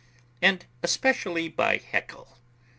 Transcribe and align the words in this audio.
and 0.41 0.65
especially 0.81 1.47
by 1.47 1.77
Haeckel. 1.77 2.39